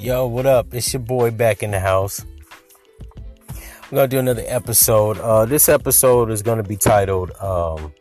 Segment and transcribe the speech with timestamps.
[0.00, 0.72] Yo, what up?
[0.72, 2.24] It's your boy back in the house.
[3.90, 5.18] We're gonna do another episode.
[5.18, 7.92] Uh, this episode is gonna be titled um,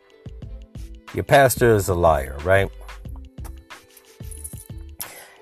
[1.14, 2.72] "Your Pastor is a Liar," right?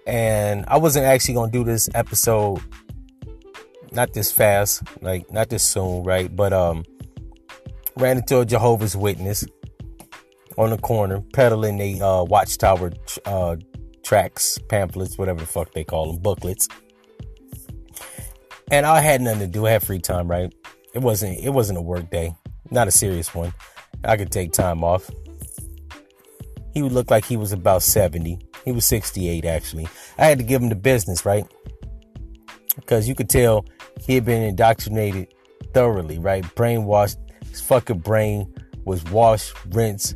[0.08, 2.60] And I wasn't actually gonna do this episode
[3.92, 6.36] not this fast, like not this soon, right?
[6.36, 6.86] But um,
[7.98, 9.46] ran into a Jehovah's Witness
[10.58, 12.94] on the corner peddling a uh, Watchtower
[13.26, 13.58] uh,
[14.08, 16.70] tracks, pamphlets, whatever the fuck they call them, booklets.
[18.72, 19.66] And I had nothing to do.
[19.66, 20.54] I had free time, right?
[20.94, 22.34] It wasn't it wasn't a work day,
[22.72, 23.54] not a serious one.
[24.06, 25.10] I could take time off.
[26.74, 28.40] He would look like he was about 70.
[28.64, 29.90] He was 68 actually.
[30.18, 31.46] I had to give him the business, right?
[32.78, 33.66] Because you could tell
[34.00, 35.34] he had been indoctrinated
[35.74, 36.46] thoroughly, right?
[36.56, 37.18] Brainwashed.
[37.50, 38.54] His fucking brain
[38.86, 40.16] was washed, rinsed,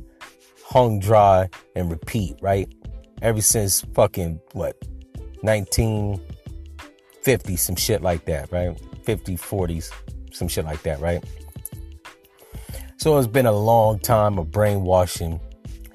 [0.66, 2.74] hung dry, and repeat, right?
[3.22, 4.76] Ever since fucking what
[5.42, 8.76] 1950 some shit like that right?
[9.04, 9.92] 50 40s
[10.32, 11.24] some shit like that right?
[12.98, 15.40] So it's been a long time of brainwashing.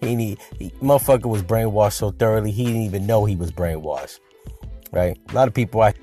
[0.00, 4.18] He, he motherfucker was brainwashed so thoroughly he didn't even know he was brainwashed
[4.92, 5.18] right?
[5.30, 5.94] A lot of people are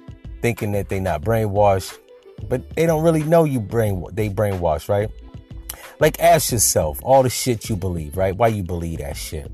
[0.42, 1.97] thinking that they not brainwashed
[2.50, 5.09] but they don't really know you brain they brainwashed right?
[6.00, 8.36] Like ask yourself all the shit you believe right?
[8.36, 9.50] Why you believe that shit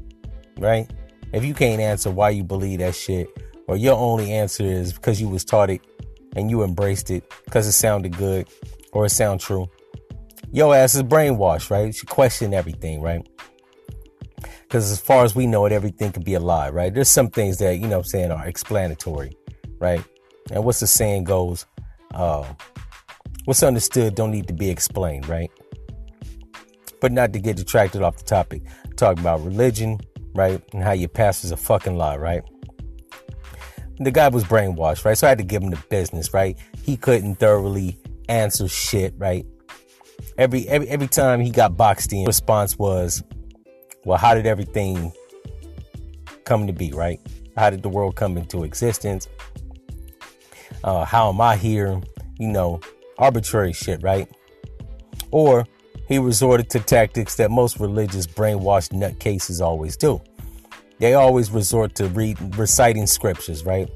[0.58, 0.90] right
[1.34, 3.28] if you can't answer why you believe that shit,
[3.68, 5.82] or your only answer is because you was taught it
[6.36, 8.48] and you embraced it because it sounded good
[8.94, 9.70] or it sound true,
[10.52, 11.96] your ass is brainwashed, right?
[11.96, 13.28] You question everything, right?
[14.62, 16.94] Because as far as we know it, everything could be a lie, right?
[16.94, 19.32] There's some things that, you know I'm saying, are explanatory,
[19.80, 20.04] right?
[20.52, 21.66] And what's the saying goes,
[22.14, 22.46] uh,
[23.46, 25.52] what's understood don't need to be explained, right?
[27.02, 28.64] But not to get detracted off the topic.
[28.96, 30.00] Talking about religion,
[30.40, 30.64] right?
[30.74, 32.42] And how your pastor's a fucking lie, right?
[33.98, 35.18] The guy was brainwashed, right?
[35.18, 36.58] So I had to give him the business, right?
[36.82, 38.00] He couldn't thoroughly
[38.30, 39.46] answer shit, right?
[40.38, 43.22] Every every every time he got boxed in, response was,
[44.06, 45.12] "Well, how did everything
[46.46, 47.20] come to be, right?
[47.58, 49.28] How did the world come into existence?
[50.86, 52.02] Uh, how am I here?
[52.38, 52.80] You know,
[53.18, 54.30] arbitrary shit, right?
[55.32, 55.66] Or
[56.08, 60.22] he resorted to tactics that most religious brainwashed nutcases always do.
[61.00, 63.90] They always resort to read, reciting scriptures, right?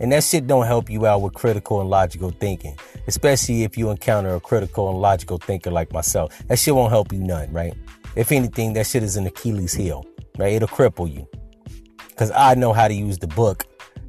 [0.00, 2.76] And that shit don't help you out with critical and logical thinking,
[3.06, 6.36] especially if you encounter a critical and logical thinker like myself.
[6.48, 7.74] That shit won't help you none, right?
[8.16, 10.04] If anything, that shit is an Achilles heel,
[10.38, 10.54] right?
[10.54, 11.28] It'll cripple you.
[12.16, 13.64] Cause I know how to use the book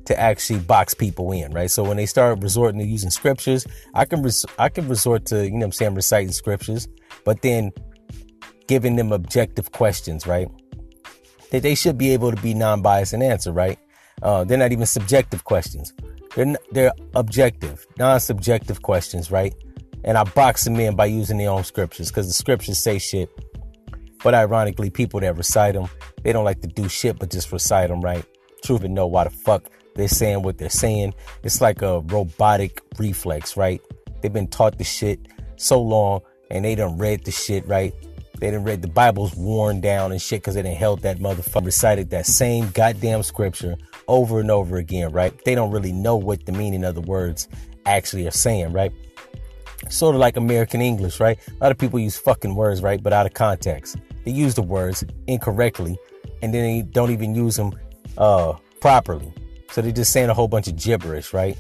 [0.06, 1.70] to actually box people in, right?
[1.70, 5.46] So when they start resorting to using scriptures, I can res- I can resort to,
[5.46, 6.88] you know I'm saying, reciting scriptures,
[7.24, 7.72] but then
[8.66, 10.48] giving them objective questions, right?
[11.52, 13.80] That they should be able to be non-biased and answer, right?
[14.22, 15.94] Uh, they're not even subjective questions.
[16.36, 19.54] They're n- they're objective, non-subjective questions, right?
[20.04, 23.30] And I box them in by using their own scriptures because the scriptures say shit.
[24.24, 25.88] But ironically, people that recite them,
[26.24, 28.26] they don't like to do shit but just recite them, right?
[28.64, 31.14] Truth and know why the fuck they're saying what they're saying.
[31.44, 33.82] It's like a robotic reflex, right?
[34.22, 35.20] They've been taught the shit
[35.56, 36.22] so long
[36.52, 37.94] and they done read the shit, right?
[38.40, 41.66] They didn't read the Bible's worn down and shit because they didn't held that motherfucker,
[41.66, 43.76] recited that same goddamn scripture
[44.08, 45.34] over and over again, right?
[45.44, 47.48] They don't really know what the meaning of the words
[47.86, 48.92] actually are saying, right?
[49.90, 51.38] Sort of like American English, right?
[51.48, 53.02] A lot of people use fucking words, right?
[53.02, 53.98] But out of context.
[54.24, 55.98] They use the words incorrectly
[56.42, 57.74] and then they don't even use them
[58.18, 59.34] uh, properly.
[59.72, 61.58] So they're just saying a whole bunch of gibberish, right?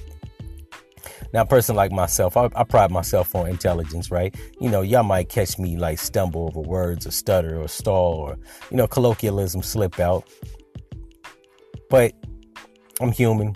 [1.33, 4.35] Now, a person like myself, I, I, pride myself on intelligence, right?
[4.59, 8.37] You know, y'all might catch me like stumble over words or stutter or stall or,
[8.71, 10.27] you know, colloquialism slip out.
[11.89, 12.13] But
[13.01, 13.55] I'm human.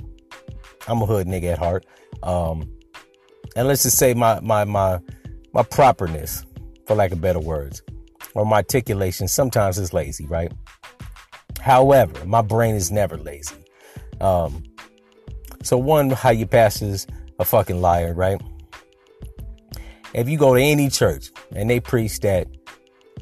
[0.87, 1.85] I'm a hood nigga at heart.
[2.23, 2.69] Um,
[3.55, 4.99] and let's just say my, my, my,
[5.53, 6.45] my properness,
[6.87, 7.81] for lack of better words,
[8.33, 10.51] or my articulation sometimes is lazy, right?
[11.59, 13.55] However, my brain is never lazy.
[14.19, 14.63] Um,
[15.63, 17.07] so one, how your pastor's
[17.43, 18.41] a fucking liar, right?
[20.13, 22.47] If you go to any church and they preach that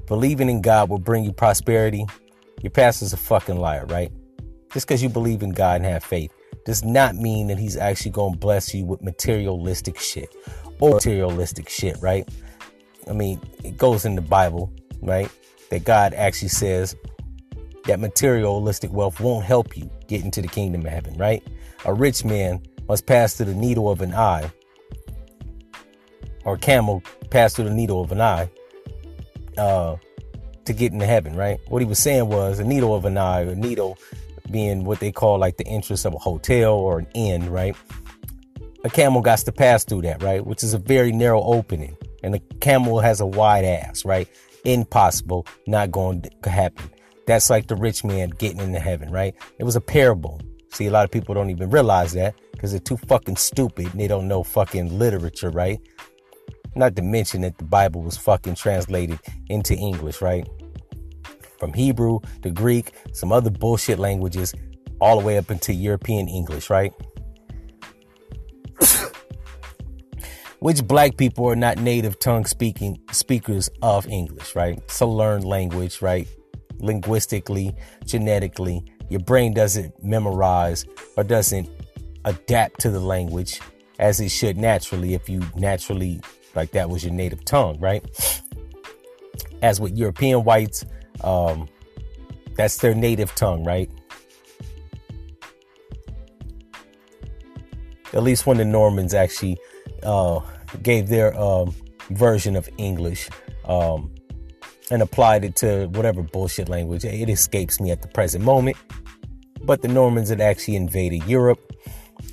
[0.06, 2.06] believing in God will bring you prosperity,
[2.62, 4.12] your pastor's a fucking liar, right?
[4.74, 6.32] Just because you believe in God and have faith
[6.66, 10.36] does not mean that he's actually going to bless you with materialistic shit
[10.80, 12.30] or materialistic shit, right?
[13.10, 14.72] I mean, it goes in the Bible,
[15.02, 15.30] right?
[15.72, 16.96] That God actually says
[17.86, 21.44] that materialistic wealth won't help you get into the kingdom of heaven, right?
[21.86, 24.52] A rich man must pass through the needle of an eye,
[26.44, 28.50] or camel pass through the needle of an eye,
[29.58, 29.96] uh,
[30.66, 31.58] to get into heaven, right?
[31.70, 33.98] What he was saying was a needle of an eye, a needle
[34.52, 37.78] being what they call like the entrance of a hotel or an inn, right?
[38.84, 40.46] A camel got to pass through that, right?
[40.46, 41.96] Which is a very narrow opening.
[42.24, 44.28] And a camel has a wide ass, right?
[44.66, 46.90] Impossible, not going to happen.
[47.26, 49.34] That's like the rich man getting into heaven, right?
[49.60, 50.42] It was a parable.
[50.74, 54.00] See, a lot of people don't even realize that because they're too fucking stupid and
[54.00, 55.80] they don't know fucking literature, right?
[56.76, 59.18] Not to mention that the Bible was fucking translated
[59.50, 60.48] into English, right?
[61.58, 64.54] From Hebrew to Greek, some other bullshit languages,
[65.00, 66.94] all the way up into European English, right?
[70.60, 74.80] Which black people are not native tongue speaking speakers of English, right?
[74.88, 76.28] So learn language, right?
[76.78, 77.76] Linguistically,
[78.06, 80.86] genetically, your brain doesn't memorize
[81.18, 81.68] or doesn't
[82.26, 83.60] adapt to the language
[84.00, 86.22] as it should naturally if you naturally
[86.56, 88.04] like that was your native tongue, right?
[89.62, 90.84] As with European whites,
[91.24, 91.70] um,
[92.56, 93.90] that's their native tongue, right?
[98.14, 99.58] At least when the Normans actually
[100.04, 100.42] uh,
[100.82, 101.74] gave their um,
[102.10, 103.30] version of English
[103.66, 104.12] um,
[104.90, 107.06] and applied it to whatever bullshit language.
[107.06, 108.76] It escapes me at the present moment.
[109.64, 111.71] But the Normans had actually invaded Europe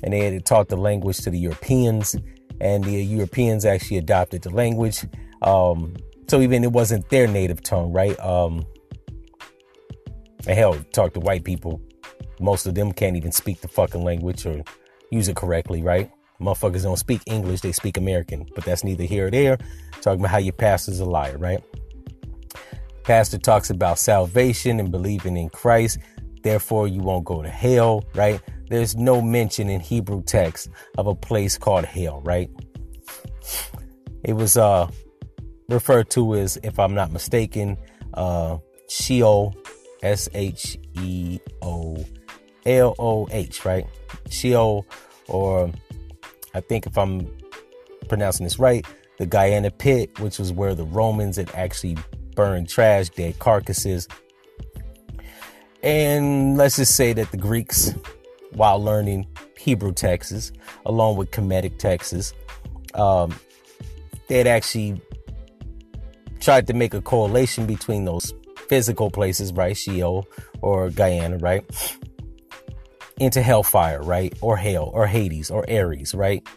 [0.03, 2.15] and they had taught the language to the Europeans
[2.61, 5.05] and the Europeans actually adopted the language.
[5.41, 5.95] Um,
[6.27, 8.19] so even it wasn't their native tongue, right?
[8.19, 8.65] Um,
[10.45, 11.81] hell, talk to white people.
[12.39, 14.63] Most of them can't even speak the fucking language or
[15.11, 16.11] use it correctly, right?
[16.39, 18.45] Motherfuckers don't speak English, they speak American.
[18.55, 19.57] But that's neither here or there.
[20.01, 21.61] Talking about how your pastor's a liar, right?
[23.03, 25.99] Pastor talks about salvation and believing in Christ.
[26.43, 28.39] Therefore, you won't go to hell, right?
[28.69, 32.49] There's no mention in Hebrew text of a place called hell, right?
[34.23, 34.89] It was uh
[35.67, 37.77] referred to as, if I'm not mistaken,
[38.13, 38.57] uh
[38.87, 39.55] Sheol,
[40.01, 42.05] S H E O
[42.65, 43.85] L O H, right?
[44.29, 44.85] Sheol,
[45.27, 45.71] or
[46.53, 47.27] I think if I'm
[48.07, 48.85] pronouncing this right,
[49.17, 51.97] the Gehenna pit, which was where the Romans had actually
[52.35, 54.07] burned trash, dead carcasses.
[55.83, 57.93] And let's just say that the Greeks
[58.53, 60.51] while learning Hebrew texts
[60.85, 62.33] along with Kemetic texts.
[62.93, 63.35] Um,
[64.27, 65.01] they had actually
[66.39, 68.33] tried to make a correlation between those
[68.67, 69.75] physical places, right?
[69.75, 70.27] Sheol
[70.61, 71.63] or Gehenna, right?
[73.19, 74.33] Into hellfire, right?
[74.41, 76.47] Or hell or Hades or Ares, right?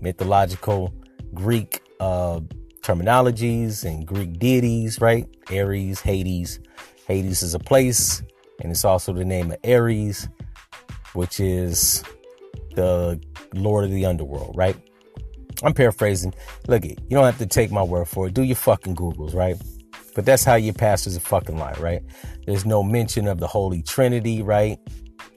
[0.00, 0.92] Mythological
[1.34, 2.40] Greek uh,
[2.80, 5.26] terminologies and Greek deities, right?
[5.50, 6.58] Ares, Hades.
[7.06, 8.22] Hades is a place,
[8.60, 10.28] and it's also the name of Ares
[11.14, 12.02] which is
[12.74, 13.20] the
[13.54, 14.76] Lord of the Underworld, right?
[15.62, 16.34] I'm paraphrasing.
[16.66, 18.34] Look, you don't have to take my word for it.
[18.34, 19.56] Do your fucking Googles, right?
[20.14, 22.02] But that's how your pastor's a fucking lie, right?
[22.46, 24.78] There's no mention of the Holy Trinity, right?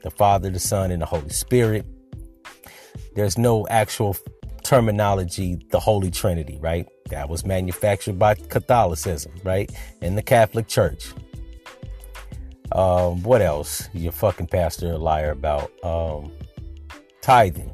[0.03, 1.85] The Father, the Son, and the Holy Spirit.
[3.15, 4.17] There's no actual
[4.63, 6.87] terminology, the Holy Trinity, right?
[7.09, 9.71] That was manufactured by Catholicism, right?
[10.01, 11.13] In the Catholic Church.
[12.71, 13.89] Um, what else?
[13.93, 16.31] Your fucking pastor a liar about um,
[17.21, 17.71] tithing.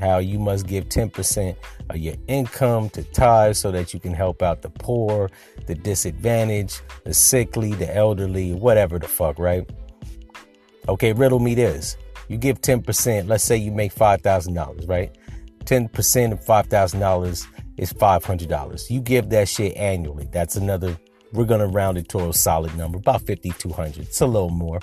[0.00, 1.56] How you must give 10%
[1.90, 5.30] of your income to tithe so that you can help out the poor,
[5.66, 9.68] the disadvantaged, the sickly, the elderly, whatever the fuck, right?
[10.88, 11.96] Okay, riddle me this.
[12.28, 15.16] You give 10%, let's say you make $5,000, right?
[15.64, 17.46] 10% of $5,000
[17.76, 18.90] is $500.
[18.90, 20.28] You give that shit annually.
[20.32, 20.96] That's another
[21.36, 23.98] we're going to round it to a solid number, about 5,200.
[23.98, 24.80] It's a little more,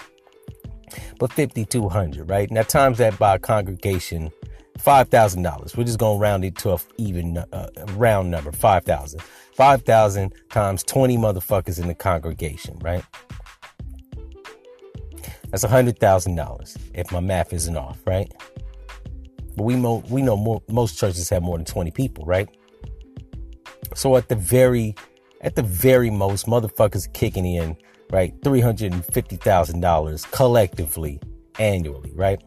[1.19, 2.49] but 5,200, right?
[2.51, 4.31] Now, times that by congregation,
[4.77, 5.77] $5,000.
[5.77, 9.21] We're just going to round it to a even uh, round number, 5,000.
[9.55, 13.03] 5,000 times 20 motherfuckers in the congregation, right?
[15.49, 18.31] That's $100,000 if my math isn't off, right?
[19.55, 22.49] But we, mo- we know most churches have more than 20 people, right?
[23.93, 24.95] So at the very
[25.43, 27.77] at the very most, motherfuckers kicking in,
[28.11, 28.33] right?
[28.41, 31.19] $350,000 collectively
[31.59, 32.41] annually, right?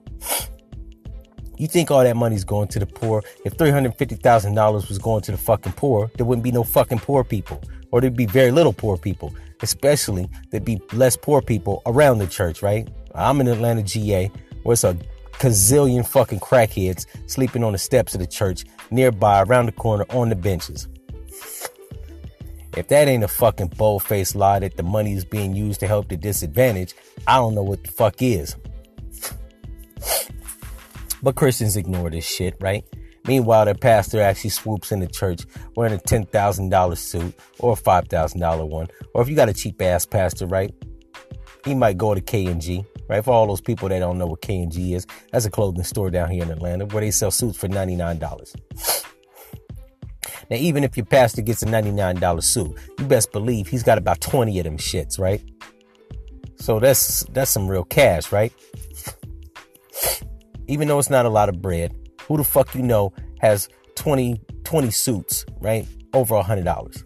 [1.58, 3.22] You think all that money's going to the poor?
[3.44, 7.62] If $350,000 was going to the fucking poor, there wouldn't be no fucking poor people.
[7.90, 9.34] Or there'd be very little poor people.
[9.62, 12.86] Especially, there'd be less poor people around the church, right?
[13.14, 14.30] I'm in Atlanta, GA,
[14.64, 14.98] where it's a
[15.38, 20.28] gazillion fucking crackheads sleeping on the steps of the church nearby, around the corner, on
[20.28, 20.88] the benches.
[22.76, 25.86] If that ain't a fucking bold faced lie that the money is being used to
[25.86, 26.94] help the disadvantaged,
[27.26, 28.54] I don't know what the fuck is.
[31.22, 32.84] But Christians ignore this shit, right?
[33.26, 35.40] Meanwhile, their pastor actually swoops in the church
[35.74, 38.88] wearing a $10,000 suit or a $5,000 one.
[39.14, 40.72] Or if you got a cheap ass pastor, right?
[41.64, 43.24] He might go to K&G, right?
[43.24, 46.30] For all those people that don't know what K&G is, that's a clothing store down
[46.30, 49.05] here in Atlanta where they sell suits for $99.
[50.50, 54.20] Now, even if your pastor gets a $99 suit, you best believe he's got about
[54.20, 55.42] 20 of them shits, right?
[56.56, 58.52] So that's that's some real cash, right?
[60.68, 64.40] Even though it's not a lot of bread, who the fuck you know has 20,
[64.64, 65.86] 20 suits, right?
[66.12, 67.04] Over a hundred dollars.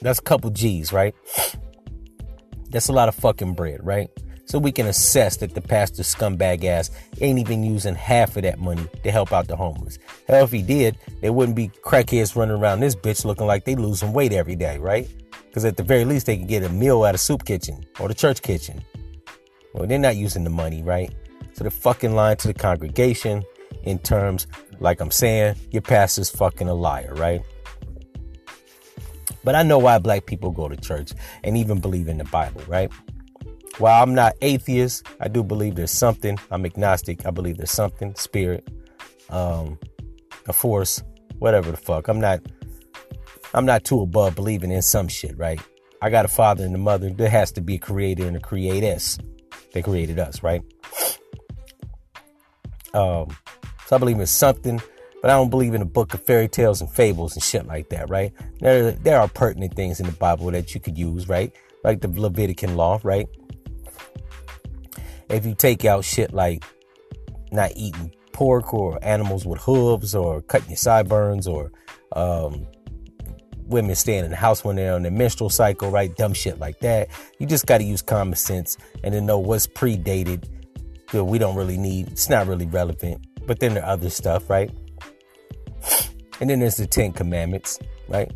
[0.00, 1.14] That's a couple G's, right?
[2.70, 4.10] That's a lot of fucking bread, right?
[4.46, 8.60] So we can assess that the pastor scumbag ass ain't even using half of that
[8.60, 9.98] money to help out the homeless.
[10.28, 13.74] Hell, if he did, there wouldn't be crackheads running around this bitch looking like they
[13.74, 15.08] losing weight every day, right?
[15.48, 18.06] Because at the very least, they can get a meal at a soup kitchen or
[18.06, 18.82] the church kitchen.
[19.74, 21.12] Well, they're not using the money, right?
[21.54, 23.42] So they're fucking lying to the congregation
[23.82, 24.46] in terms,
[24.78, 27.42] like I'm saying, your pastor's fucking a liar, right?
[29.42, 31.12] But I know why black people go to church
[31.42, 32.92] and even believe in the Bible, right?
[33.78, 36.38] While I'm not atheist, I do believe there's something.
[36.50, 37.26] I'm agnostic.
[37.26, 38.68] I believe there's something, spirit,
[39.30, 39.78] um,
[40.46, 41.02] a force,
[41.38, 42.08] whatever the fuck.
[42.08, 42.40] I'm not
[43.54, 45.60] I'm not too above believing in some shit, right?
[46.02, 47.10] I got a father and a mother.
[47.10, 49.18] There has to be a creator and a createss.
[49.72, 50.62] They created us, right?
[52.92, 53.36] Um,
[53.86, 54.80] so I believe in something
[55.26, 57.88] but I don't believe in a book of fairy tales and fables and shit like
[57.88, 58.32] that, right?
[58.60, 61.52] There, there are pertinent things in the Bible that you could use, right?
[61.82, 63.26] Like the Levitican law, right?
[65.28, 66.64] If you take out shit like
[67.52, 71.72] not eating pork or animals with hooves or cutting your sideburns or
[72.12, 72.66] um,
[73.64, 76.14] women staying in the house when they're on their menstrual cycle, right?
[76.16, 77.08] Dumb shit like that.
[77.38, 80.48] You just got to use common sense and then know what's predated.
[81.12, 82.08] That we don't really need.
[82.08, 83.24] It's not really relevant.
[83.46, 84.70] But then there are other stuff, right?
[86.40, 87.78] And then there's the Ten Commandments,
[88.08, 88.30] right?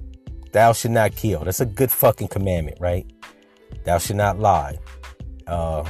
[0.52, 1.44] Thou should not kill.
[1.44, 3.04] That's a good fucking commandment, right?
[3.85, 4.78] Thou should not lie.
[5.47, 5.85] Uh,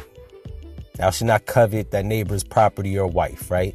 [1.00, 3.74] thou should not covet thy neighbor's property or wife, right?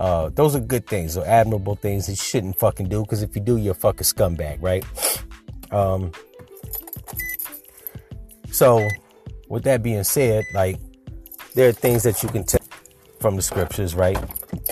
[0.00, 3.34] Uh, those are good things, or admirable things that you shouldn't fucking do, because if
[3.34, 4.84] you do, you're a fucking scumbag, right?
[5.70, 6.12] Um,
[8.50, 8.86] so,
[9.48, 10.78] with that being said, like,
[11.54, 12.60] there are things that you can take
[13.20, 14.18] from the scriptures, right?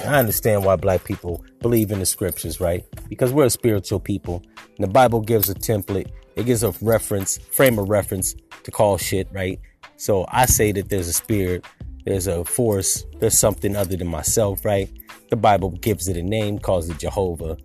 [0.04, 2.84] I understand why black people believe in the scriptures, right?
[3.08, 4.42] Because we're a spiritual people.
[4.76, 8.34] And the Bible gives a template, it gives a reference, frame of reference
[8.64, 9.60] to call shit, right?
[9.96, 11.64] So I say that there's a spirit,
[12.04, 14.90] there's a force, there's something other than myself, right?
[15.30, 17.56] The Bible gives it a name, calls it Jehovah,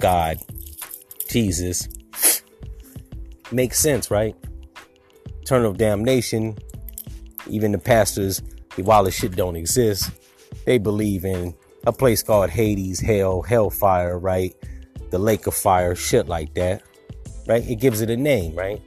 [0.00, 0.38] God,
[1.28, 1.88] Jesus.
[3.52, 4.36] Makes sense, right?
[5.42, 6.56] Eternal damnation.
[7.48, 8.40] Even the pastors,
[8.76, 10.10] while the shit don't exist,
[10.64, 11.54] they believe in
[11.86, 14.54] a place called Hades, hell, hellfire, right?
[15.10, 16.82] The lake of fire, shit like that,
[17.48, 17.68] right?
[17.68, 18.80] It gives it a name, right?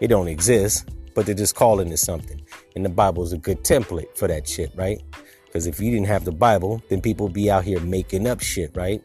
[0.00, 2.40] It don't exist, but they're just calling it something.
[2.76, 5.02] And the Bible is a good template for that shit, right?
[5.46, 8.70] Because if you didn't have the Bible, then people be out here making up shit,
[8.76, 9.02] right?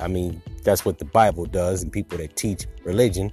[0.00, 3.32] I mean, that's what the Bible does, and people that teach religion.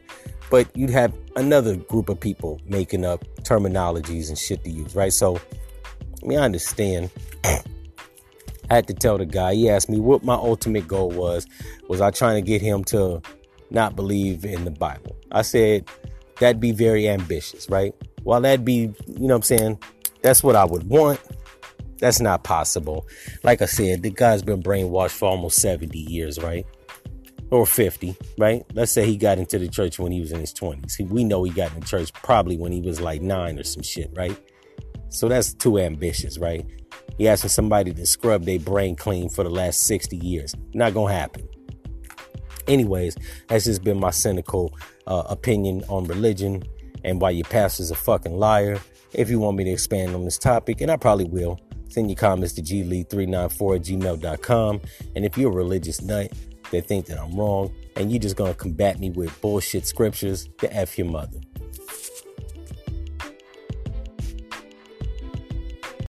[0.49, 5.13] But you'd have another group of people making up terminologies and shit to use, right?
[5.13, 7.11] So, I mean, I understand
[8.69, 9.53] I had to tell the guy.
[9.53, 11.45] He asked me what my ultimate goal was.
[11.87, 13.21] Was I trying to get him to
[13.69, 15.15] not believe in the Bible?
[15.31, 15.87] I said
[16.39, 17.93] that'd be very ambitious, right?
[18.25, 19.79] While that'd be, you know what I'm saying,
[20.23, 21.21] that's what I would want.
[21.99, 23.07] That's not possible.
[23.43, 26.65] Like I said, the guy's been brainwashed for almost 70 years, right?
[27.51, 28.65] Or 50, right?
[28.73, 31.07] Let's say he got into the church when he was in his 20s.
[31.07, 33.83] We know he got in the church probably when he was like nine or some
[33.83, 34.35] shit, right?
[35.09, 36.65] So that's too ambitious, right?
[37.19, 40.55] You asking somebody to scrub their brain clean for the last 60 years.
[40.73, 41.47] Not gonna happen.
[42.67, 43.17] Anyways,
[43.47, 46.63] that's just been my cynical uh, opinion on religion
[47.05, 48.79] and why your pastor's a fucking liar.
[49.13, 52.17] If you want me to expand on this topic, and I probably will, send your
[52.17, 54.81] comments to glee394 at gmail.com.
[55.15, 56.33] And if you're a religious nut
[56.71, 60.75] that think that I'm wrong and you're just gonna combat me with bullshit scriptures, the
[60.75, 61.39] F your mother.